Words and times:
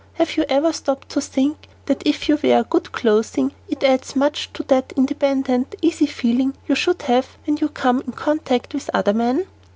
Have 0.13 0.35
you 0.35 0.45
ever 0.49 0.73
stopped 0.73 1.09
to 1.09 1.21
think 1.21 1.67
that 1.85 2.01
if 2.07 2.27
you 2.27 2.39
wear 2.41 2.63
good 2.63 2.91
clothing 2.91 3.51
it 3.69 3.83
adds 3.83 4.15
much 4.15 4.51
to 4.53 4.63
that 4.63 4.93
independent, 4.95 5.75
easy 5.79 6.07
feeling 6.07 6.55
you 6.67 6.73
should 6.73 7.03
have 7.03 7.37
when 7.45 7.57
you 7.57 7.69
come 7.69 8.01
in 8.07 8.13
contact 8.13 8.73
with 8.73 8.89
other 8.95 9.13
men?" 9.13 9.45